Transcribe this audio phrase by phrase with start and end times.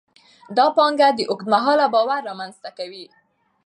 [0.57, 3.05] دا پانګه د اوږد مهاله باور رامینځته کوي.